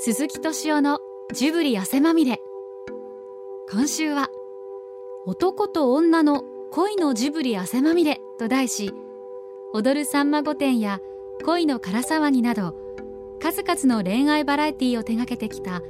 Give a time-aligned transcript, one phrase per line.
[0.00, 1.00] 鈴木敏夫の
[1.34, 2.38] ジブリ汗まみれ。
[3.68, 4.28] 今週は
[5.26, 8.94] 男と女の恋のジブリ汗まみれと題し
[9.74, 11.00] 踊るさんま御殿や
[11.44, 12.76] 恋のから騒ぎなど
[13.42, 15.82] 数々の恋愛バラエティーを手掛けてきた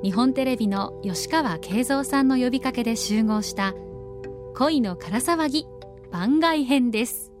[0.00, 3.74] 日本テレビの吉川慶三さんの呼びかけで集合した
[4.54, 5.66] 恋のから騒ぎ
[6.12, 7.32] 番外編です。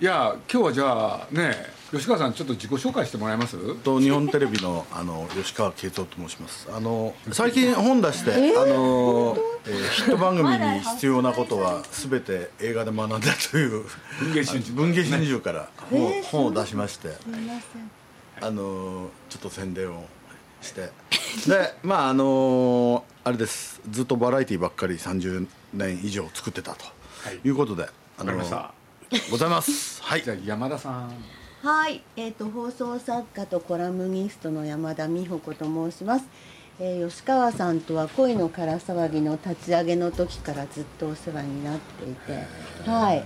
[0.00, 3.74] いや今日はじゃあね吉川さんちょっと自己紹介してもらえます？
[3.82, 6.68] と日本テレビのあの吉川慶三と申します。
[6.72, 13.18] あの最近本出して、あの、えーヒット番組に必要なことは全て映画で学んだ
[13.50, 13.84] という
[14.20, 14.70] 文藝春秋。
[14.70, 17.08] 文藝春秋から本,、本を出しまして
[18.40, 20.04] あのちょっと宣伝を
[20.62, 20.90] して。
[21.48, 23.80] でまああのあれです。
[23.90, 26.84] ずっとバラエティばっかり30年以上作ってたと。
[27.44, 27.50] い。
[27.50, 27.82] うことで、
[28.16, 28.72] あわかりました。
[29.30, 30.00] ございます。
[30.02, 30.22] はい。
[30.22, 31.12] じゃあ山田さん
[31.62, 36.24] はい、えー、と放送作家とコラムニストの山田美穂子と申します、
[36.80, 42.46] えー吉川さんとは恋のから騒ぎの立ち上げの時からずっとお世話になっていて。
[42.90, 43.22] はい。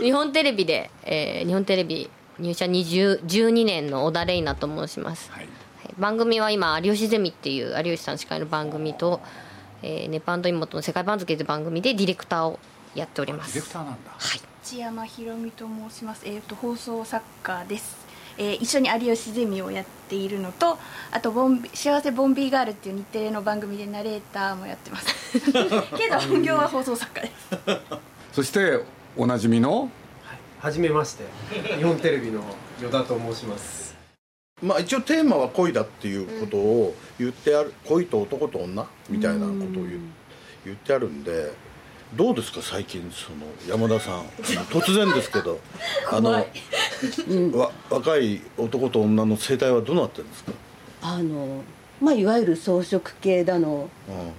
[0.00, 5.44] 日本テレビで、えー日本テレビ入社20 12年の小田玲奈と申します、はい。
[5.44, 5.50] は
[5.90, 5.94] い。
[5.98, 9.20] 番組は今「有吉ゼミ」っていう有吉さん司会の番組と
[9.82, 12.58] 「えーネパンド妹の世界番付」という番組でディレクターを
[12.94, 14.10] やっておりまディレすクターなんだ。
[14.16, 16.22] はい内山ひろみと申します。
[16.24, 17.98] えっ、と放送作家です。
[18.38, 20.78] えー一緒に有吉ゼミをやっているのと、
[21.10, 25.38] あとボンビ幸せボンビーガールっていう日テレの番組でナレーターもやってます。
[25.98, 27.34] けど本業は放送作家です。
[28.32, 28.82] そして
[29.18, 29.90] おなじみの？
[30.60, 31.24] はじめまして
[31.76, 32.40] 日本テレビの
[32.80, 33.94] 依田と申します
[34.62, 40.00] まあ一応テーマは恋だっていうことを言ってある、恋と男と女みたいなことを言,、
[40.64, 41.52] 言ってあるんで
[42.12, 44.24] どうですか最近その山田さん。
[44.70, 45.58] 突然ですけど。
[46.10, 46.30] あの、
[47.58, 50.52] わ若い男と女の生態はどうなってるんですか、
[51.02, 51.62] あの
[52.00, 53.88] まあいわゆる草食系だの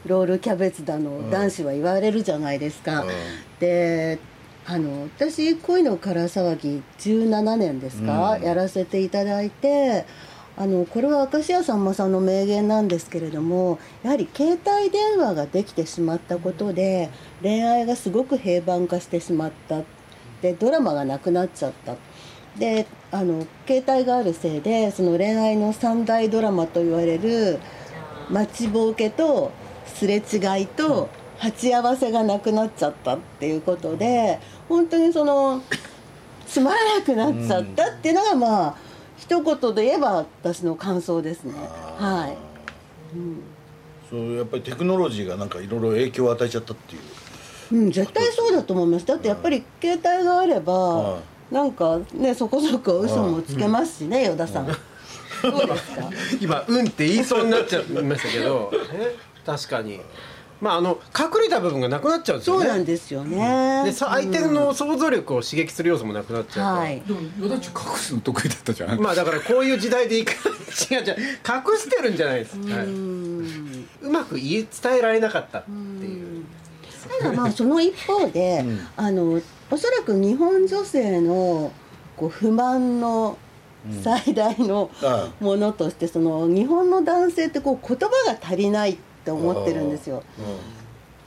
[0.06, 3.10] うロールキャベツだの、男子は言われるじゃないですか、うん。
[3.60, 4.20] で
[4.68, 8.44] あの私恋のから騒ぎ17年ですか、うん。
[8.44, 10.06] やらせていただいて
[10.58, 17.10] あのこれは明石家さんまさんの名言なんですけれどもやはり携帯電話ができてしまったことで
[17.42, 19.84] 恋愛がすごく平板化してしまった
[20.42, 21.96] でドラマがなくなっちゃった。
[22.58, 27.60] であの携帯があるせいでその恋愛の三大ドラマと言われる
[28.30, 29.52] 待ちぼうけと
[29.86, 34.40] すれ違いと鉢合わせがなくなっちゃったっていうことで
[34.70, 35.62] 本当にその
[36.48, 38.85] つまらなくなっちゃったっていうのがまあ
[39.18, 41.54] 一言で言えば私の感想ですね。
[41.98, 42.38] はい。
[44.10, 47.02] そうやっぱりテクノロジーがなんかいろいろ影響を与えちゃったっていう。
[47.72, 49.06] うん、絶対そうだと思います。
[49.06, 51.20] だってやっぱり携帯があれば、
[51.52, 54.68] なんかねそこそこ嘘もつけますしね、依田さん。
[55.42, 56.10] そうですか？
[56.40, 58.72] 今「うん」って言いそうになっちゃいましたけど。
[58.94, 59.16] え？
[59.46, 60.00] 確かに
[60.62, 62.66] まああの隠れた部分がなくなっちゃうんですよね。
[62.66, 63.84] そうなんですよね。
[63.86, 67.02] でさ相手の想像力を刺激する要素もなくなっちゃうから、はい。
[67.02, 70.32] でも与田ちゃん隠すの得意だったじゃん、まあだからこういう時代でいく
[70.92, 72.58] 違う違う隠してるんじゃないです。
[72.58, 72.86] か、はい。
[72.88, 76.46] うまく言い伝えられなかったっていう。
[77.20, 81.72] ただまあその一方で、あのおそらく日本女性の
[82.16, 83.38] こう不満の
[84.04, 85.30] 最大のあ。
[85.40, 90.24] ものとしてその日本の男性ってこう言葉が足りないって思ってるんですよ。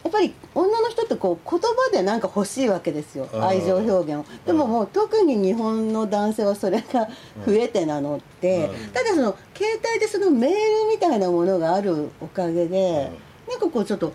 [0.04, 3.28] やっぱり女の人ってこう言葉でなんか欲しいわけですよ。
[3.42, 4.46] 愛情表現を。
[4.46, 7.08] でももう特に日本の男性はそれが
[7.44, 8.90] 増えてなのってうん。
[8.92, 10.56] ただその携帯でそのメール
[10.90, 13.10] みたいなものがあるおかげで
[13.48, 14.12] なんかこうちょっと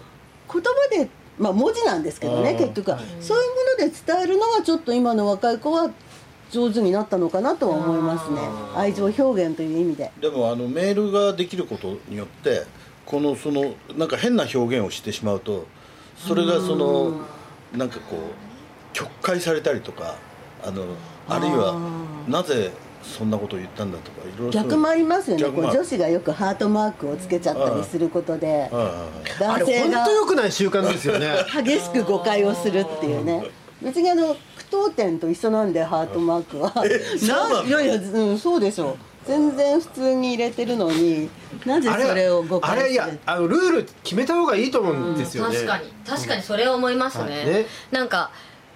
[0.51, 2.57] 言葉でまあ文字なんですけどねうん。
[2.57, 3.00] 結局は。
[3.19, 5.91] そういうもので伝えるのはちょっと今の若い子は
[6.50, 8.39] 上手になったのかなとは思いますね。
[8.75, 10.11] 愛情表現という意味で。
[10.21, 12.63] でもあのメールができることによって
[13.06, 15.66] このそのなんか変な表現をしてしまうと
[16.16, 17.22] それがその
[17.75, 20.16] なんかこう曲解されたりとか
[20.63, 20.86] あの
[21.27, 21.80] あるいは
[22.27, 25.44] なぜそんなことを言ったんだとかいろいろ逆もありますよね。
[25.45, 28.69] 女子がよくハートマークをつけちゃったりすることで
[29.39, 31.33] 男性が本当良くない習慣ですよね。
[31.54, 33.44] 激しく誤解をするっていうね。
[33.81, 36.72] 別にあの句読点と一緒なんでハートマークは。
[37.66, 41.30] いやいや、うん、そうでしょう全然普通に入れてるのに
[41.66, 45.90] なぜあれそれを誤あれいやあのルール決めた方がいいと思うんですよね、確かに。
[46.06, 47.46] 確かにそれは思いますね,、はい。
[47.46, 47.66] ね。
[47.92, 48.31] なんか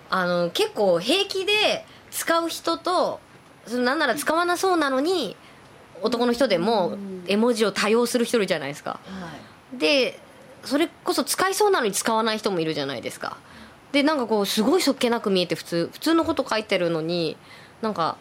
[0.10, 3.20] あの結構平気で使う人と
[3.66, 5.36] そのなんなら使わなそうなのに
[6.02, 6.98] 男の人でも
[7.28, 9.00] 絵文字を多用する人いるじゃないですか。
[9.74, 10.20] で
[10.64, 13.38] それこそ使いそうなのに使わない人もいるじゃないですか。
[13.92, 17.38] でなんかこうすごいそっけなく見えて普通普通のこと書いてるのに
[17.82, 18.18] なんか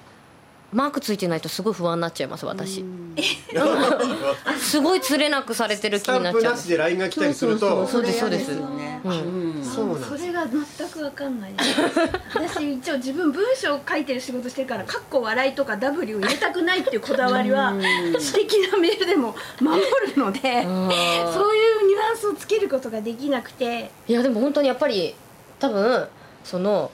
[0.76, 2.84] マークついてないとすごい不安になっちゃいます私。
[4.60, 6.42] すごい釣れなくされてるス気になっちゃう。
[6.42, 8.50] タンプなしで LINE が来たりするとそうですそうです。
[8.50, 11.54] よねうんそうそれが全く分かんない。
[12.34, 17.72] 私一応自分文章を書いてる仕事してるから「かっこ笑い」とか「W」を入れたくないっていうこだわりは
[18.12, 19.86] 私的なメールでも守る
[20.22, 23.90] のでそういうニュアンスをつけることができなくて。
[24.06, 25.14] いやでも本当にやっぱり
[25.58, 26.06] 多分
[26.44, 26.90] その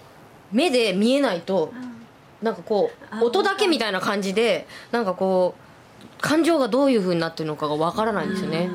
[0.52, 1.72] 目で見えないと
[2.42, 2.90] なんかこ
[3.20, 8.68] う音だけみたいな感じでなんかこう感情がどういうふうになってるのかがわからないんですよね。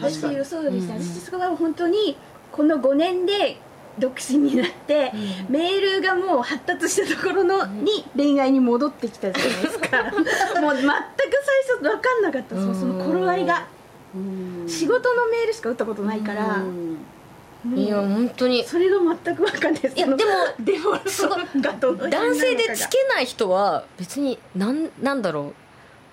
[0.00, 0.44] 私確かに。
[0.44, 2.16] そうですね私そこは本当に
[2.52, 3.56] この5年で
[3.98, 5.12] 独身になって、
[5.48, 10.02] メールがもう発達したところのに恋愛に戻ってきたじゃないですか。
[10.60, 10.90] もう全く最
[11.76, 12.56] 初分かんなかった。
[12.56, 13.66] その頃合いが。
[14.66, 16.62] 仕事のメールしか打ったことないから
[17.74, 18.64] いや本当に。
[18.64, 19.82] それが全く分かんない。
[19.82, 20.18] ですいやでも
[20.60, 22.10] デフォルトがどの辺なのかが。
[22.10, 25.54] 男性でつけない人は別になんなんだろう。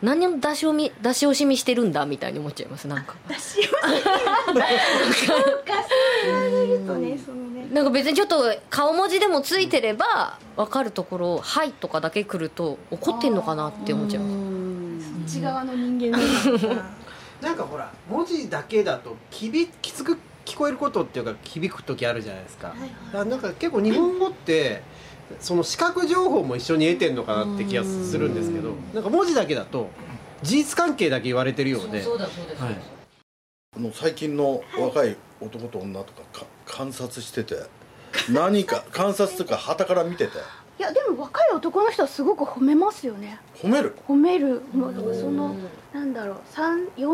[0.05, 3.15] 何を出し惜み出し惜しみしてるんだみたいに思っちゃいますなんか。
[3.27, 3.69] 出し惜しみ？
[5.27, 5.89] そうかそ
[6.25, 14.29] う言われるとねそのねなんか別にちょっと顔文字でもついてれば分かるところ「はい」とかだけ来ると怒ってんのかなって思っちゃいま
[15.27, 15.37] す。
[15.37, 16.83] 内側の人間なんだ。
[17.41, 24.81] なんかほら文字だけだときびきつく聞こえることっていうか響く時あるじゃないですか,、はいだからなんか結構日本語って
[25.39, 29.89] その視覚情報も一緒に得てんのかなって気がするんですけどなんか文字だけだと
[30.43, 31.99] 事実関係だけ言われてるようで。
[31.99, 32.61] だそうです。
[32.61, 32.77] はい。
[33.77, 37.55] あの最近の若い男と女とかか観察してて
[38.29, 40.33] 何か観察とか旗から見てて
[40.81, 43.37] いやでも若い男の人はすごく褒めますよね。
[43.53, 43.95] 褒める？
[44.07, 44.63] 褒める。
[44.73, 45.55] もうだからその
[45.93, 46.37] なんだろう。
[46.55, 47.07] 3 40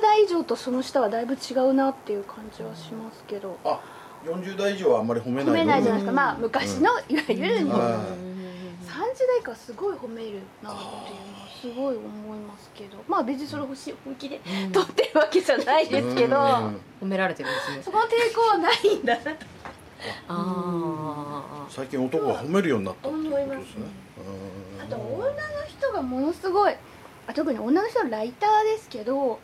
[0.00, 3.58] 代以上とその下はだいぶ違うなっていう感じはしますけど。
[3.62, 3.78] あ
[4.24, 5.52] 40代以上はあんまり褒めない。
[5.52, 6.16] 褒めないじゃないいですか。
[6.16, 7.98] まあ昔のいわゆる30は
[8.88, 12.96] 代以下はすごい褒めるなっていうのはすごい思いますけど。
[13.06, 14.40] まあ別にそれ欲しい本気で
[14.72, 16.36] 取ってるわけじゃないですけど。
[16.36, 16.42] うん。
[17.02, 17.82] 褒められてるんですね。
[17.82, 19.46] そこの抵抗はないんだなと。
[20.28, 21.29] あ
[21.70, 23.84] 最近男が褒めるようになったってこと思いますですね。
[24.82, 25.32] あと女の
[25.68, 26.74] 人がものすごい
[27.28, 29.38] あ特に女の人はライターですけど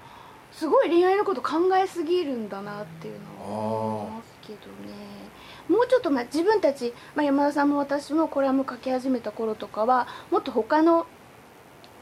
[0.50, 5.17] すごい恋愛のこと考えすぎるんだなっていうのは思いますけどね。
[5.69, 11.06] もうちょっとまあ自分たち、まあ、山田さんも私もコラム書き始めた頃とかはもっと他の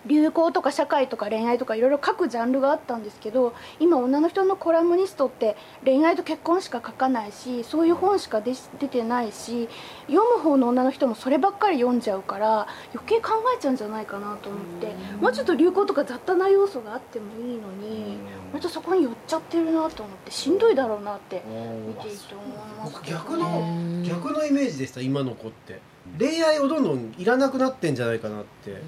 [0.06, 9.69] 流行とか社会とか恋愛とかいろいろ書くジャンルがあったんですけど今女の人のコラムニストって恋愛と結婚しか書かないしそういう本しか出出てないし
[10.06, 18.19] 読む方の女の人もそればっかり読んじゃうから余計考えちゃうんじゃないかなと思ってもうちょっと流行とか雑多な要素があってもいいのに
[18.53, 21.43] またそこに寄っちゃってるなと思ってしんどいだろうなって
[21.87, 22.49] 見ていて思い
[22.79, 22.93] ます。
[22.93, 25.81] 僕けど逆の逆のイメージでした今の子って。
[26.19, 28.83] 恋愛をどんどんいらなくなってんじゃないかなって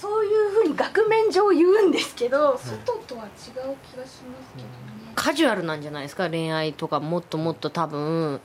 [0.00, 6.28] そういうふうに額面上言うんですけど、外とは違う気がしますけどね、カジュアルなんじゃないですか？
[6.30, 8.40] 恋愛とかもっともっと多分。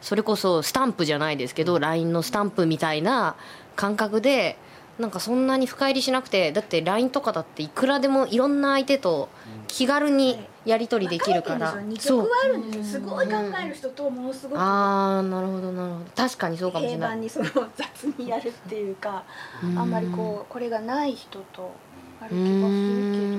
[0.00, 3.34] それこそスタンプじゃないですけど LINE のスタンプみたいな
[3.74, 4.56] 感覚で
[4.98, 9.28] なんかそんなに深入りしなくてだって LINE とかだっていくらでもいろんな相手と
[9.66, 10.38] 気軽に
[10.68, 11.72] やり取りできるから。
[11.72, 13.32] 分かれてるんですよ二極はあるんですよすごい考
[13.64, 16.04] える人とものすごくああなるほどなるほど。
[16.14, 17.18] 確かにそうかもしれ平ない。
[17.18, 18.92] 板にその雑にやるってい。
[18.92, 19.24] うか
[19.62, 21.72] あんまりこうこれがない人と
[22.20, 23.38] ある気がするけど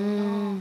[0.54, 0.56] な。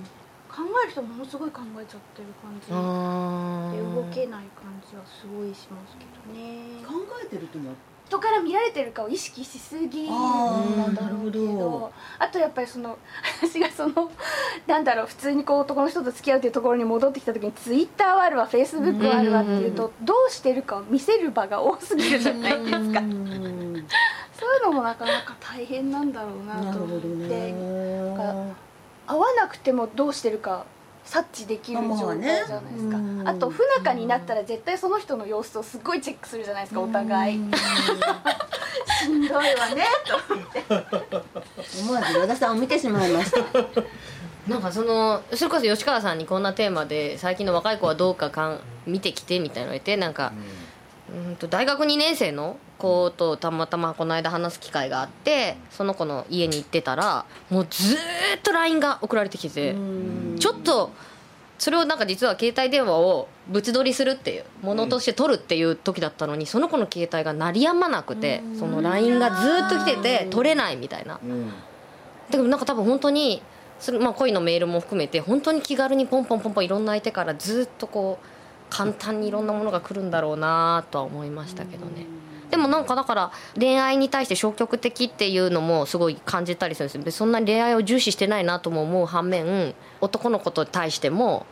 [0.50, 2.68] 考える人ものすごい考えちゃってる感じ。
[2.68, 6.84] であ動けない感じはすごいしますけどね。
[6.86, 7.74] 考えてると思う
[8.10, 12.98] 人から見られてるかを意識しすぎるんだろうけあーなるほどどあとやっぱりその
[13.40, 14.10] 私がその
[14.66, 23.02] なんだろう普通にこう男の人と付き合うっていうところに戻ってきた時にツイッターはあるわフェイスブックはあるわっていうとどうしてるかを見せる場が多すぎるじゃないですか。
[24.40, 27.54] そういうのもなかなか大変なんだろうなと思ってね。
[29.06, 30.66] 会わなくてもどうしてるか
[31.10, 32.98] 察知できる状態じゃないですか。
[32.98, 37.40] まあねあと不仲になったら絶対その人の様子をすごいチェックするじゃないですかお互い。
[39.02, 39.42] しんどいわ
[39.74, 40.64] ねと思って
[41.82, 43.38] 思わず和田さんを見てしまいました。
[44.48, 50.32] なんかそのそれこそ吉川さんにこんなテーマで最近の若い子はどうかかん見てきてみたいなの言ってなんか、
[51.12, 51.36] うん。
[51.38, 58.00] と大学2年生の子とたまたまこの間話す機会があってその子の家に行ってたらもうずーっ
[58.42, 59.76] と LINE が送られてきて
[60.40, 60.92] ちょっと
[61.60, 71.20] それをなんか実は携帯電話をぶち取りするっていうものとして取るっていう時だったのにその子の携帯が鳴りやまなくてその LINE がずーっと来てて取れないみたいな。
[71.22, 71.50] うん。
[71.50, 71.54] だ
[72.32, 73.42] けどなんか多分本当に
[73.80, 78.26] それ、まあ、恋のメールも含めて本当に気軽にポンポンポンポンいろんな相手からずっとこう
[78.70, 82.06] 簡単にいろんなものが来るんだろうなとは思いましたけどね
[82.50, 91.46] でもなんかだから恋愛に対して消極的っていうのもすごい感じたりするんですそんなに恋愛を重視してないなとも思う反面男の子と対しても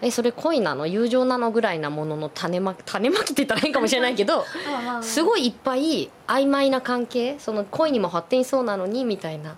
[0.00, 0.86] えそれ恋なの？
[0.86, 1.50] 友情なの？
[1.50, 4.44] ぐらいなものの種まき種まきって言ったらいいかもしれないけど
[5.02, 9.56] すごいいっぱい曖昧な関係その恋にも発展しそうなのにみたいな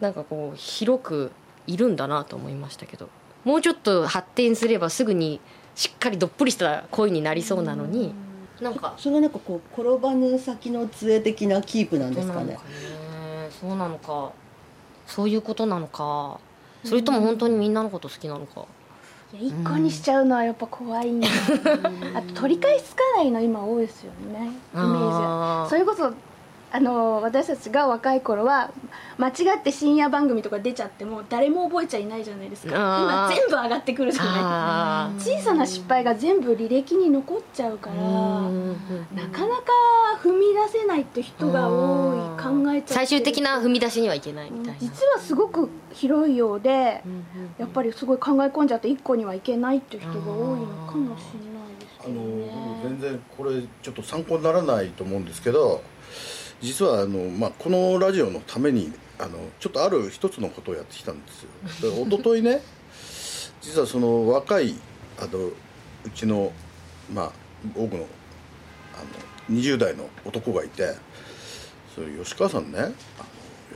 [0.00, 1.32] なんかこう広く
[1.66, 3.08] いるんだなと思いましたけど。
[3.44, 5.40] もうちょっと発展すればすぐに
[5.74, 8.14] しっかりどっぷりした恋になりそうなのに
[8.64, 8.94] なんか。
[8.96, 12.56] それはなんかこう転ばぬ先の杖的なキープなんですかね。
[12.56, 13.50] そうなのかね。
[13.60, 14.32] そうなのか。
[15.06, 16.40] そういうことなのか。
[16.82, 18.64] それとも本当にみんなのこと好きなのか。
[19.32, 21.26] いや一個にしちゃうのはやっぱ怖いんだ
[22.14, 24.52] あと取り返しつかないの今多いですよね。
[24.72, 25.70] イメージ。
[25.70, 26.12] それこそ
[26.74, 28.72] あの私たちが若い頃は
[29.16, 32.74] 間違って深夜番組とか出ちゃっても誰も覚えちゃいないじゃないですか。
[32.74, 35.24] 今全部上がってくるじゃあない。
[35.24, 38.02] 小さな失敗が全部履歴に残っちゃうからな
[39.30, 39.62] かなか
[40.20, 42.88] 踏み出せないって人が多い考えちゃって。
[42.88, 44.80] る最終的な踏み出しにはいけないみたいな。
[44.80, 47.04] 実はすごく広いようで
[47.56, 55.80] やっぱりすごい考え込んじゃって一個にはいけないっていう人が多いのかもしれないですあのけどね僕全然これちょっと参考にならないと思うんですけど
[56.64, 61.42] 実はあの、まあ、このラジオのためにあのちょっとある一つのことをやってきたんです
[61.82, 61.92] よ。
[61.92, 62.62] で一昨日ね
[63.60, 64.74] 実はその若い
[65.18, 65.52] あのう
[66.14, 66.52] ちの
[67.12, 67.32] まあ
[67.76, 68.06] 僕の
[68.94, 70.94] あの20代の男がいて
[71.94, 72.92] それ吉川さんねあの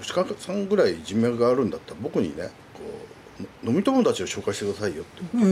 [0.00, 2.80] 吉川さんぐらい人脈があるんだったら僕にねこ
[3.38, 5.50] うの飲み友達を紹介してくださいよってことで、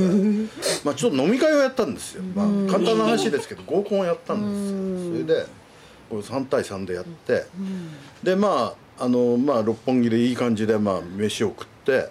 [0.84, 5.24] まあ、ちょっと飲み会をやったんですよ、まあ、簡単な話ですけど合コンをやったんですよ。
[5.24, 5.65] それで
[6.10, 7.44] 3対3でやって
[8.22, 12.08] でまああの、まあ、六本木でいい感じで、まあ、飯を食って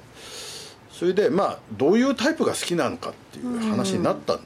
[0.91, 4.39] それでまあどういうタイプが好きなのかっていう話になったん。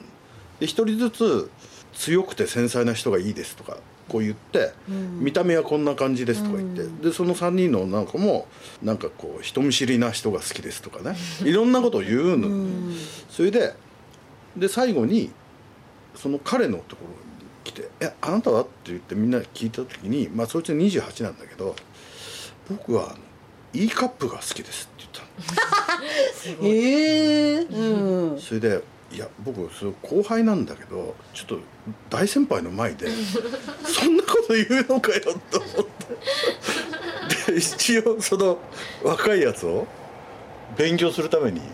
[0.58, 1.50] で一人ずつ
[1.94, 3.76] 強くて繊細な人がいいですとか
[4.08, 4.72] こう言って、
[5.20, 8.48] 見た目はこんな感じですとか言って、でその3人のなんかも
[8.82, 11.16] なんかこう人見知りな人が好きですとかね。
[11.44, 12.48] いろんなことを言うの、
[13.28, 13.72] それで
[14.56, 15.30] で最後に
[16.16, 17.29] その彼のところに
[17.70, 21.74] 来て「えあなたは?」って言ってみんな聞いた時にまあそいつ28なんだけど
[22.68, 23.16] 「僕は
[23.72, 26.68] E カップが好きです」って言ったの。
[26.68, 31.58] ええうんそれで「いや僕それ後輩なんだけどちょっと
[32.08, 33.08] 大先輩の前で
[33.84, 35.86] そんなこと言うのかよ」と思っ
[37.46, 38.58] てで一応その
[39.02, 39.86] 若いやつを
[40.76, 41.68] 勉強するために連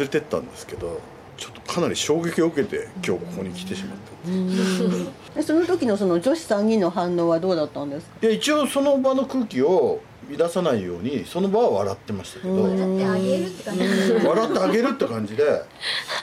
[0.00, 1.00] れてったんですけど
[1.76, 3.98] かなり衝撃を受けて今日ここに来てしまっ
[5.34, 5.34] た。
[5.36, 8.16] で その時のその女子3人の反応はどうだったんですか？
[8.22, 10.00] いや一応その場の空気を
[10.36, 12.66] 乱さないようにその場は笑ってましたけど。
[12.96, 13.82] であげるって感じ。
[14.26, 15.62] 笑ってあげるって感じで。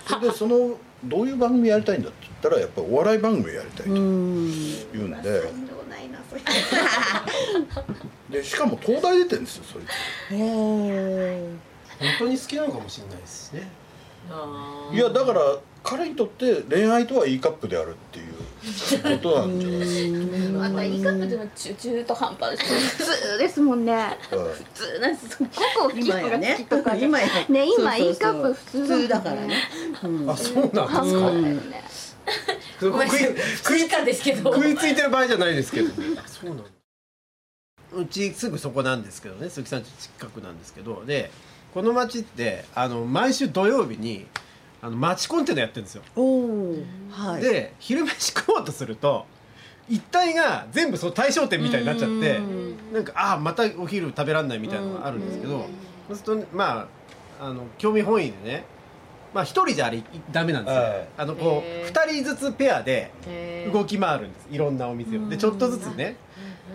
[0.08, 5.44] それでそのどういう番組やりたいんだって言ったらやっぱりお笑い番組やりたいと言うんで。
[8.32, 10.34] でしかも東大出てるんですよそいつ。
[10.34, 11.50] へえ
[12.00, 13.70] 本当に好きなのかもしれないですね
[14.92, 15.42] いやだから
[15.84, 20.60] 彼にとって恋愛とは E カップであるっていうことなんじゃないですか。
[20.60, 23.92] またいいカップっていうのは中中途半端です普通ですもんね。
[23.92, 25.38] はい普通なんです。
[25.40, 25.52] ごく
[25.88, 28.12] 大きいのが好今やねきとか今やね今そうそうそう。
[28.12, 29.56] E カップ普通普通だからね。
[30.04, 30.30] うん。
[30.30, 32.32] あそうなんですか。
[32.80, 33.10] 食い
[33.64, 34.54] 食いかですけど。
[34.54, 35.90] 食いついてる場合じゃないですけど。
[35.90, 36.64] あそうなんだ。
[37.92, 39.50] うちすぐそこなんですけどね。
[39.50, 41.04] 鈴木さんち近くなんですけど。
[41.06, 41.30] で
[41.74, 44.28] この町ってあの毎週土曜日に
[44.82, 46.04] あの町コンテナやってるんですよ。
[47.10, 47.42] はい。
[47.42, 49.26] で昼飯食おうとすると
[49.90, 52.40] 一体が全部その対象店みたいになっちゃって
[52.94, 55.66] なんかああまたお昼食べらんないみたいなのがあるんですけど
[56.10, 56.88] そうするとま
[57.40, 58.66] ああの興味本位でね
[59.34, 61.08] まあ一人じゃあれいダメなんですよ、はい。
[61.18, 61.88] あのこうへー。
[61.88, 63.12] 二人ずつペアで
[63.74, 64.48] 動き回るんです。
[64.52, 65.28] いろんなお店を。
[65.28, 66.18] でちょっとずつね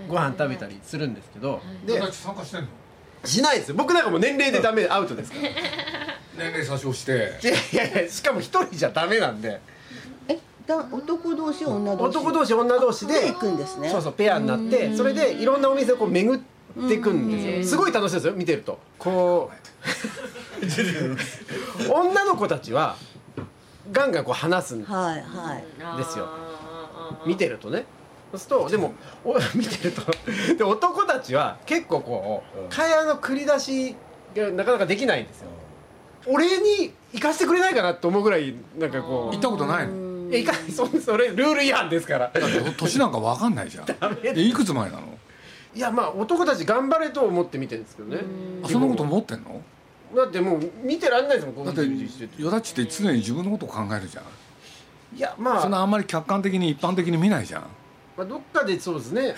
[0.08, 1.60] ご飯食べたりするんですけど。
[1.86, 2.68] で友達参加してんの？
[3.24, 3.74] しないですよ。
[3.76, 5.48] 僕なんかもう年齢でダメアウトですから。
[5.48, 5.52] い
[6.36, 7.12] 年齢差し押して。
[7.72, 9.60] やいやいやしかも一人じゃダメなんで。
[10.28, 12.18] えだ男同士女同士。
[12.18, 13.88] 男同士女同士でで行くんですね。
[13.88, 16.40] そうそうペアになってそれでいろんなお店をこう巡っ
[16.88, 17.70] ていくんですよ。
[17.70, 18.78] すごい楽しいですよ見てると。
[18.98, 19.58] こう。
[21.92, 22.96] 女の子たちは
[23.92, 25.98] ガンガンこう話すんはいはい。
[25.98, 26.28] ですよ。
[27.26, 27.86] 見てるとね
[28.32, 28.94] そうするとでも
[29.24, 30.02] お 見てると
[30.56, 33.96] で男たちは結構こう会話の繰り出し
[34.36, 35.48] がなかなかできないんですよ。
[36.26, 39.34] 俺に行かせてくれないかなと思うぐらいなんかこう。
[39.34, 40.36] 行ったことないの？
[40.36, 42.30] いか そそれルール違反ですから。
[42.34, 43.86] だって年なんか分かんないじゃん。
[44.22, 45.02] えいくつ前なの？
[45.74, 48.20] いやまあ男たち頑張れと思って見てるんですけどね。
[48.62, 49.62] あそんなこと思ってんの？
[50.14, 52.42] だってもう見てらんないですもんこだってういうふうにしてて。
[52.42, 54.24] よだちって常に自分のことを考えるじゃん。
[55.16, 55.62] いやまあ。
[55.62, 57.62] そんなあんまり客観的に一般的に見ないじゃん
[58.18, 59.36] まあ、どっかでそうですね。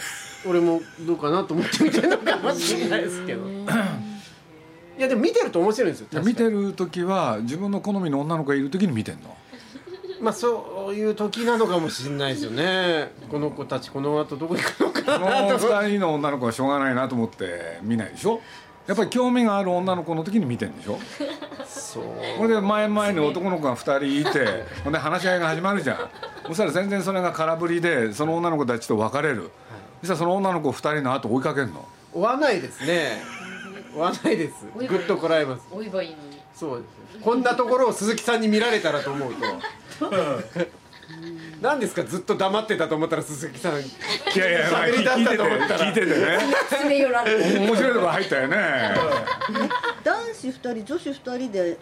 [0.48, 3.46] 俺もどうかなと思って見てるのかもしれないですけど。
[3.46, 6.22] いやでも見てると面白いんですよ。
[6.22, 9.36] 見てる時は自分の好みの女の子がいる時に見てんの。
[10.22, 13.12] まあそういう時なのかもしれないですよね。
[13.30, 18.40] この子たちこの後どこ行くのかこのなと2人の女の子はしょうがないなと思って見ないでしょ？
[18.86, 20.98] やっぱり興味がある女の子の時に見てんでしょ？
[21.66, 22.04] そう。
[22.38, 25.98] これで前々に男の子が2人いて ほんで話し合いが始まるじゃん。
[26.48, 29.50] そしたら全然それが空振りでその女の子たちと別れる。
[30.00, 31.86] そしたらその女の子2人の後追いかけるの？
[32.12, 33.22] 追わないですね。
[33.94, 34.54] 追わないです。
[34.76, 35.62] ぐっとこらえます。
[35.70, 36.40] 追えばいいのに。
[36.54, 37.24] そうです。
[37.24, 39.40] こんなところを鈴木さんに見られたらと思うと
[41.60, 43.80] 何ですかずっと黙ってたと思ったら鈴木さん。
[43.80, 43.84] い
[44.34, 45.78] やいや、まあ、喋り出した聞いててと思ったら。
[45.78, 46.38] 聞いててね
[46.70, 48.94] 詰め寄られる面白いとこ入ったよね。
[50.02, 51.78] 男子2人女子2人で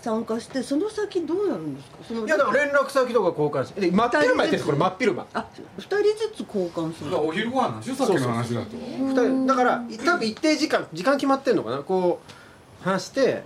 [0.00, 1.96] 参加してその先どうなるんですか？
[2.06, 5.26] そのいやだから連絡先とか交換してで真っ昼間やってるんですこれ真っ昼間。
[5.34, 5.46] あ
[5.78, 7.18] 2人ずつ交換する。
[7.18, 8.76] お昼ご飯なんでしょさっきの話だと。
[8.76, 11.78] 二人だから多分一定時間時間決まってんのかな？
[11.78, 12.20] こ
[12.80, 13.42] う話して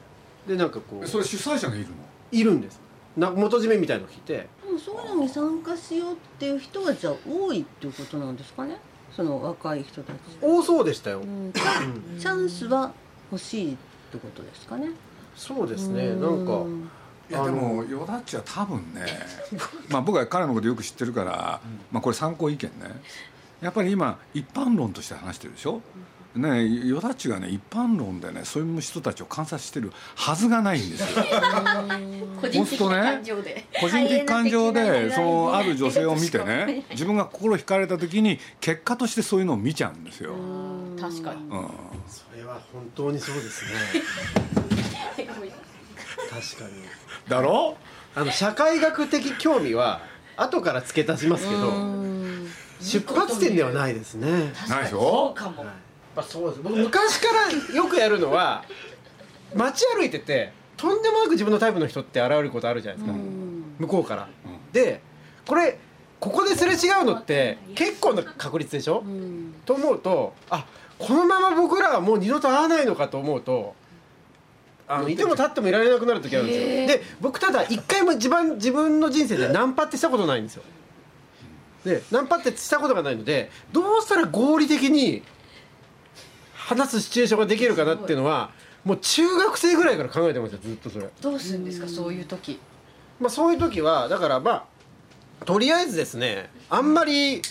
[0.47, 1.07] でなんかこう。
[1.09, 1.95] それ主催者がいるの？
[2.33, 2.79] いるんです。
[3.17, 4.35] な元締めみたいの来て。
[4.35, 8.77] でもそういうのに参加しようっていう人がじゃあ多いっていうことなんですかね？
[9.15, 12.93] その若い人たち、多そうでしたよ、うん、チャンチャンスは
[13.33, 13.77] 欲しいっ
[14.13, 14.91] てことですかね？
[15.37, 16.15] そうですね。
[16.15, 16.63] なんか
[17.29, 19.07] いやでもヨダッチは多分ね
[19.91, 21.61] まあ僕は彼のことよく知ってるから、
[21.93, 23.01] まあこれ参考意見ね。
[23.61, 25.81] やっぱり今一般論として話してるでしょ？
[26.35, 31.25] ねヨダッチがね一般論でねそういう人たちを観察してるはずがないんですよ。
[32.41, 33.65] 個人的な感情で。
[33.81, 40.35] 個人的感情でそのある女性を見てね 自分が心惹かれた時に結果としてそういうのを見ちゃうんですよ、
[41.01, 41.41] 確かに。
[41.43, 41.69] うん、
[42.09, 43.71] それは本当にそうですね。
[46.31, 46.85] 確かに。
[47.29, 47.77] だろ？
[48.15, 50.01] あの社会学的興味は
[50.37, 51.73] 後から付け足しますけど
[52.81, 54.53] 出発点ではないですね。
[54.69, 55.65] ないでしそょうかも。
[55.65, 55.75] やっ
[56.15, 56.63] ぱそうです。
[56.63, 57.27] 僕昔か
[57.69, 58.65] らよくやるのは
[59.55, 63.19] 街歩いててとんでもなく自分のタイプの人って現れることあるじゃないですか、
[63.79, 64.29] 向こうから、
[64.73, 65.01] で
[65.47, 65.79] これ
[66.19, 69.05] ここですれ違うのって結構な確率でしょ、
[69.67, 70.67] と思うとあ
[70.99, 73.75] このまま僕らはもう二度と会わないのかと思うと
[74.87, 76.99] あのいても立ってもいられなくなる時あるんですよ。
[76.99, 80.63] で僕ただ一回も自分自分の人生でナンパってしたことないんですよ。
[81.85, 85.23] でナンパってしたことがないのでどうしたら合理的に
[86.71, 88.51] 話すシチュエーションができるかなっていうのは
[88.85, 91.09] もう中学生ぐらいから考えてましたずっとそれ。
[91.21, 91.89] どうするんですか？
[91.89, 92.61] そういう時。
[93.19, 94.67] まあそういう時はだからま
[95.41, 97.43] あとりあえずですねあんまり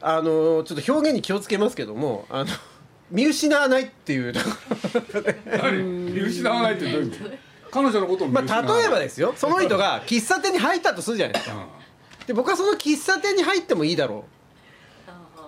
[0.00, 2.50] あのちょっと表現に気をつけますけどもあの
[3.10, 4.46] 見失わないっていうとこ
[5.14, 5.22] ろ。
[5.58, 5.82] 何？
[6.12, 7.38] 見失わないってどういう意味？
[7.70, 8.72] 彼女のことを見ま失わない。
[8.72, 9.32] あ例えばですよ。
[9.36, 11.66] その人が喫茶店に入ったとするじゃないですか。
[12.26, 14.24] で僕はその喫茶店に入ってもいいだろ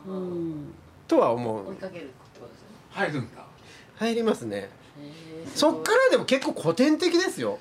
[0.07, 0.11] う。
[0.11, 0.55] んう
[1.07, 1.71] とは思う。
[1.71, 3.45] 追いかけるってことですね入るんだ。
[3.97, 4.71] 入りますね。
[5.55, 7.59] そっからでも結構古典的ですよ。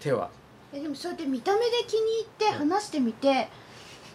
[0.00, 0.30] 手は。
[0.72, 3.48] えでもそうやって見た目で気に入って話してみて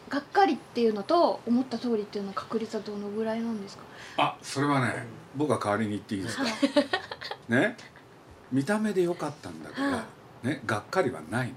[0.09, 3.83] がっかりっていうのと思った通りっていうの確率はどのぐらいなんですか？
[4.17, 6.43] あそれはね僕は代わりに言っていいですか？
[7.49, 7.75] ね？
[8.51, 10.05] 見た目で良かったんだから
[10.49, 10.61] ね？
[10.65, 11.55] がっかりはないの。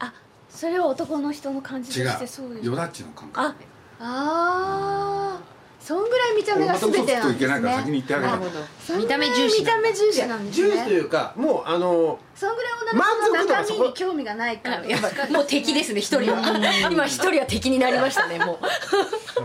[0.00, 0.12] あ
[0.50, 2.66] それは男の人の感じ違としてそうですか？
[2.68, 2.70] う。
[2.70, 3.46] ヨダッチの感覚。
[3.46, 3.54] あ
[4.00, 5.40] あ
[5.84, 7.20] そんぐらい見た目が全てなんですね。
[7.20, 8.64] 俺また嘘つくといけないから先に言ってあげるなるほど。
[8.86, 14.86] そんぐらい見た目重視見た目重視なんですジュースといねうかもうあのそんぐらい女の中身に興味がないから。
[14.86, 16.40] やっぱもう敵ですね一人は。
[16.90, 18.58] 今一人は敵になりましたねも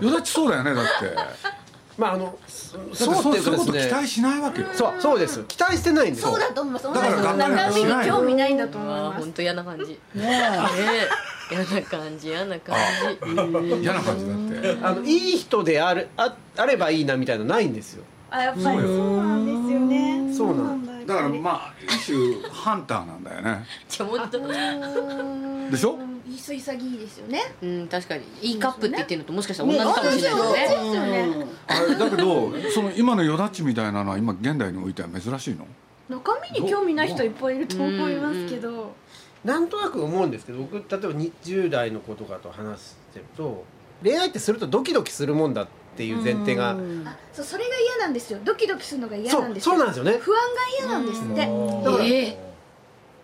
[0.02, 0.06] う。
[0.06, 0.90] ヨダッチそうだよねだって
[2.00, 4.68] まああのそそうそうっていうそういうかですねこと期待しないわけよ。
[4.74, 5.44] そうそうです。
[5.48, 6.32] 期待してないんですよ。
[6.32, 6.86] そうだと思います。
[6.86, 9.18] だから中身に興味ないんだと思います。
[9.18, 10.00] あ本当嫌な感じ。
[10.16, 10.40] ねね
[11.52, 11.54] え。
[11.54, 12.76] 嫌な感じ嫌な感
[13.82, 14.78] 嫌な感じだって。
[14.86, 18.04] あのいい人であるああればいいなみたいなのないんですよ。
[18.32, 20.34] あやっぱりそうなんですよね。
[20.36, 21.16] そうなんだ。
[21.16, 23.66] からまあ一種ハンターなんだよね。
[23.90, 24.40] じ ちょっと。
[25.72, 25.98] でしょ？
[26.48, 27.42] 言い過ぎ潔いですよね。
[27.62, 28.24] うん確かに。
[28.42, 31.46] いいカップって言ってるのともしかしたら同じかもしれないですよね。
[31.68, 35.68] あれだけどその今のヨダッチみたいなのは今現代においては珍しいの？
[36.10, 38.94] 中身に興味ない人いっぱいいると思いますけど。
[39.42, 43.64] なんとなく思うんですけど僕例えば20代の子とかと話してると
[44.04, 46.76] 恋愛ってするとドキドキするもんだっていう前提が
[47.32, 48.40] そうそれが嫌なんですよ。
[48.44, 49.76] ドキドキするのが嫌なんですよ。
[49.76, 50.18] そうなんですよね。
[50.20, 51.36] 不安が嫌なんですって。
[51.86, 52.38] だからえ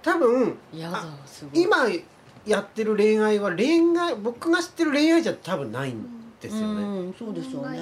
[0.02, 0.58] 多分
[1.54, 1.90] 今
[2.46, 6.04] やってる恋愛は恋愛僕が知ってる恋愛じゃ多分ないん
[6.40, 6.84] ですよね。
[6.84, 7.80] うんそうでしょうね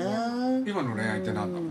[0.66, 1.66] 今の恋愛って何なの？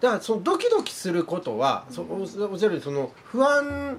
[0.00, 3.98] だからそのドキドキすることはそおっしゃるようにその不安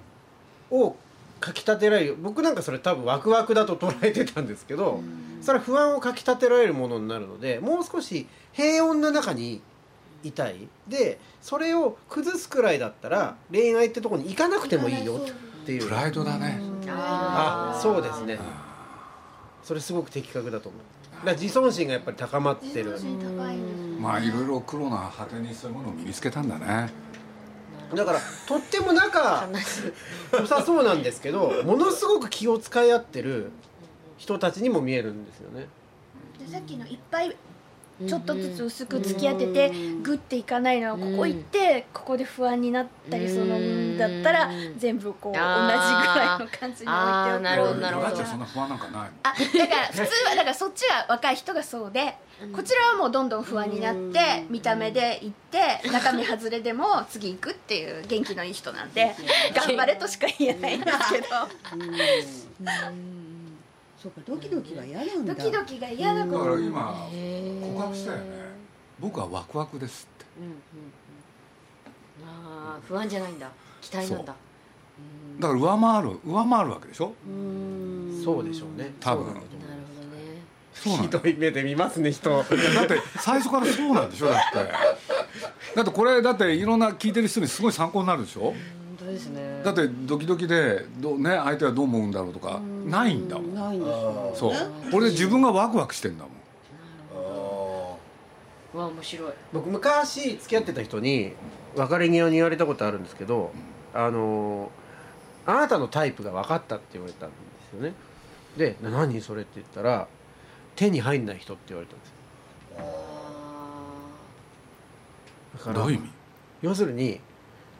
[0.71, 0.95] を
[1.39, 5.01] かきたてられる僕なんかそれ多分ワクワクだと捉えてたんですけど
[5.41, 9.61] それは不安をかきたてられるものになるのでもう少し平穏な中に
[10.23, 10.67] いたい。
[10.87, 15.87] でそれを崩すくらいだったら恋愛ってとこに行かなくてもいいよっていう。
[15.87, 16.61] プライドだね
[16.95, 18.39] あそうですね。
[19.63, 20.81] それすごく的確だと思う。
[21.11, 22.97] だから自尊心がやっぱり高まってる。
[23.99, 26.89] まあいろいろ黒な果てにそういうものを身につけたんだね。
[27.93, 29.47] だからとっても仲
[30.31, 33.51] 良さそうなんですけどものすごく気を使い合ってる
[34.17, 35.67] 人たちにも見えるんですよね。
[36.37, 37.35] でさっきのいっぱい
[38.07, 39.69] ちょっとずつ薄く付き合ってて
[40.01, 46.89] グッていかないのをここ行ってここで不安になったりするんだったら全部こう同じぐらいの感じに置いておく。
[46.89, 48.07] あーなるほどなるほど。
[48.09, 52.15] だってそんな不安なんかないあだから普通はだからそっちは若い人がそうで
[52.55, 59.13] こちらはもうどんどん不安になって見た目で行って中身外れでも次行くっていう元気のいい人なんで
[59.53, 61.27] 頑張れとしか言えないんですけど
[64.01, 65.33] そうかドキドキが嫌なんだ。
[65.35, 67.07] ドキドキが嫌だだから今
[67.61, 68.23] 告白したよね。
[68.99, 70.25] 僕はワクワクですって。
[70.39, 70.57] うんうんうん。
[72.73, 73.49] ああ不安じゃないんだ。
[73.81, 74.35] 期待なんだ。
[75.39, 77.13] だから上回る上回るわけでしょ？
[78.23, 78.93] そうでしょうね。
[78.99, 79.25] 多分。
[79.25, 80.41] そうなんだと思うなるほどね。
[80.73, 81.19] そうなんだ。
[81.19, 82.29] ひどい目で見ますね人。
[82.29, 82.55] だって
[83.17, 84.27] 最初からそうなんでしょ？
[84.29, 84.71] だって。
[85.75, 88.41] だってこれだっていろんな聞いてる人にすごい参考になるでしょ？
[88.41, 88.55] 本
[88.97, 89.61] 当ですね。
[89.63, 93.53] だってドキドキでどうね相手はどう思うんだろうとかないんだもん。
[93.55, 94.91] ないんですよそう。
[94.91, 96.33] これで自分がワクワクしてんだもん。
[98.73, 99.33] うわ面白い。
[99.51, 101.33] 僕昔付き合ってた人に
[101.75, 103.51] 別れ際に言われたことあるんですけど
[103.93, 104.71] あの
[105.45, 107.35] あなたのタイプが分かったって言われたんで
[107.71, 107.93] すよね。
[108.57, 110.07] で「な何それ?」って言ったら
[110.75, 112.15] 「手に入んない人」って言われたんですよ。
[115.57, 116.09] だからどういう意味？
[116.61, 117.19] 要するに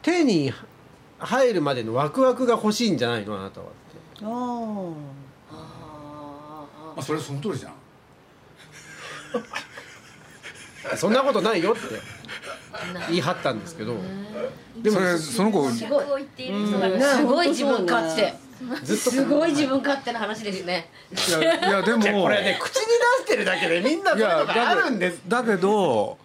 [0.02, 0.52] 手に
[1.20, 3.68] 入るまでのワクワクが欲しいんじゃないのあなたは。
[3.68, 3.79] って
[4.24, 4.94] あ
[5.52, 6.56] あ
[6.98, 7.74] あそれその通りじゃん。
[10.98, 11.82] そんなことないよって
[13.10, 13.96] 言い張ったんですけど。
[14.78, 16.06] でもそれその子すごい。
[16.06, 18.34] こう言っている人がねすごい自分勝手。
[18.84, 20.92] ずっとすごい自分勝手な話ですね。
[21.12, 22.86] いやいやでもこれね口に
[23.22, 25.22] 出してるだけでみんなそういうのがあるんです。
[25.28, 26.18] だけど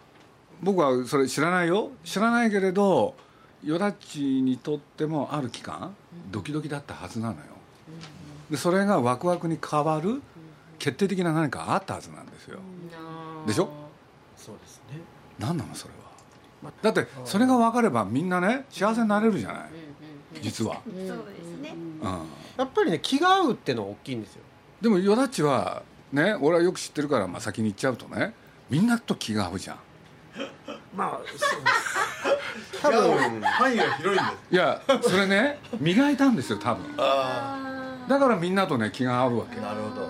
[0.60, 1.90] 僕はそれ知らないよ。
[2.04, 3.14] 知らないけれど
[3.62, 5.94] ヨダッチにとってもある期間
[6.30, 7.53] ドキドキだったはずなのよ
[8.50, 10.22] でそれがワクワクに変わる
[10.78, 12.58] 決定的な何かあったはずなんですよ。
[13.46, 13.68] でしょ？
[14.36, 15.00] そうですね。
[15.38, 15.94] 何なのそれ
[16.62, 16.72] は？
[16.82, 19.70] だってそれが分かればみんなね幸せになれるじゃない。
[20.42, 21.02] 実は、そうで
[21.42, 21.74] すね。
[22.02, 22.10] うん、
[22.56, 24.42] やっぱりね気が合うってのは大きいんですよ。
[24.80, 28.34] でもヨダッチはね俺はよく知ってるから、まあ、先に言っちゃうとね
[28.68, 29.76] みんなと気が合うじゃん。
[30.96, 31.20] まあ
[32.82, 33.40] 多分。
[33.40, 34.54] 範囲が広いんです。
[34.54, 36.84] いやそれね磨いたんですよ多分。
[36.98, 37.63] あ
[38.08, 39.58] だからみんなとね気が合うわけ。
[39.58, 40.06] あなるほど。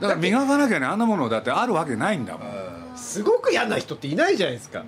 [0.00, 2.42] だから磨かなきゃねあんなものだってあるわけないんだもん。
[2.42, 2.48] だ
[2.92, 4.84] かすごく嫌な人っていないじゃないですか、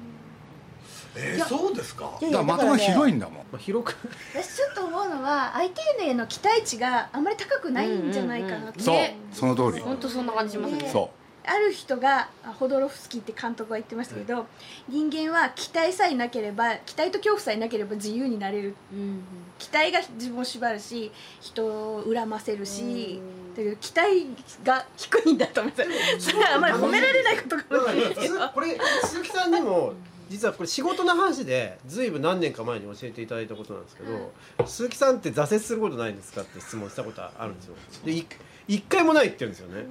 [1.17, 2.13] えー、そうですか？
[2.17, 3.35] あいやいやら的が広いんんだもん。
[3.37, 3.97] まあ、広く。
[4.35, 9.83] 私ちょっと思うのは相手への期待値があんまり高くないんじゃないかなと、そうねその通り。
[9.83, 10.89] 本当そんな感じしますね。
[10.93, 11.11] そ
[11.45, 14.47] ある人があホドロフスキーって監督が言ってましたけど、
[14.89, 18.75] 人間は期待さえなければ期待と恐怖さえなければ自由になれる。
[18.93, 19.23] うん
[19.59, 23.21] 期待が自分を縛るし人を恨ませるし
[23.55, 24.27] だけど期待
[24.65, 25.85] が低いんだと思いま
[26.19, 26.31] す。
[26.31, 28.49] それはあまり褒められないことかもしれないけど。
[28.49, 29.93] これ鈴木さんにも
[30.31, 34.33] 実はこれ仕事の話でずいぶん何年か前に教えていただいたことなんですけど、
[34.65, 37.75] 鈴木さんって挫折することないんですかって質問したことあるんですよ。
[38.05, 38.27] でい
[38.69, 39.85] 一回もないって言うんですよね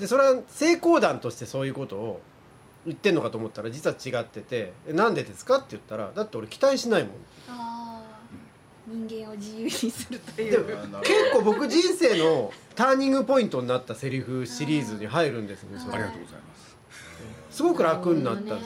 [0.00, 2.20] でそれは成功談としてそういうことを
[2.86, 7.12] 言ってんのかと思ったら実は違ってて「えなんでですか?」って言ったら「だって俺期待しないもん」
[7.48, 8.10] あー。
[8.92, 17.56] 人間を自由にするといでうも結構僕人生のターニングポイントになったセリフシリーズに入るんですねありがとうございます。
[17.58, 18.62] すごく楽になったんですよ。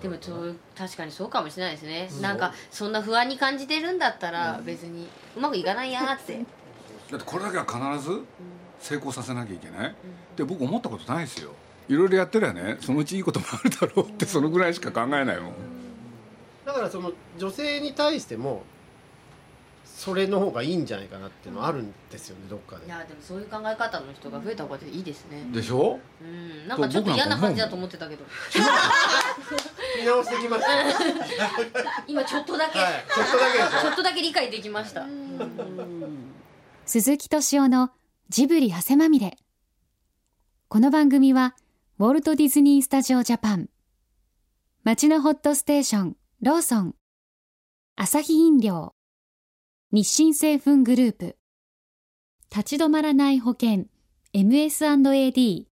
[0.00, 6.38] でもそう確かにそうかもしれないですね、なんかそんな不安に感じてるんだったら別にうまくいかないやーって。
[7.10, 7.64] だってこれだけは
[7.98, 8.22] 必ず？
[8.80, 9.90] 成功させなきゃいけない。
[9.90, 9.94] っ
[10.36, 11.52] て僕思ったことないですよ。
[11.88, 15.52] いろいろやってりゃねそのうちいいこともあるだろうってそのぐらいしか考えないもん。
[16.66, 18.62] だからその女性に対しても
[19.84, 22.86] それの方がいいんじゃないかなっていうのはあるんですよねどっかで。
[22.86, 25.42] いやでもそういう考え方の人が増えた方がいいですね。
[25.50, 25.98] でしょ？
[26.20, 28.24] うんなんかちょっと嫌な感じだと思ってたけど。
[29.98, 30.70] 見直してきました。
[30.70, 30.82] は
[32.06, 32.82] い今ちょっとだけ、ちょ
[33.24, 35.06] っとだけちょっとだけ理解できました。
[36.84, 37.90] 鈴木敏夫の
[38.30, 39.38] ジブリ汗まみれ。
[40.68, 41.56] この番組は
[41.98, 43.70] ウォルト・ディズニー・スタジオ・ジャパン。
[44.84, 46.94] 街のホットステーションローソン。
[47.96, 48.92] アサヒ飲料。
[49.92, 51.38] 日清製粉グループ。
[52.54, 53.86] 立ち止まらない保険。
[54.34, 55.64] MS&AD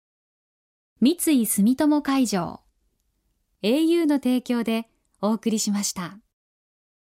[1.02, 2.60] 三井住友海上。
[3.62, 4.88] au の提供で
[5.20, 6.16] お送りしました。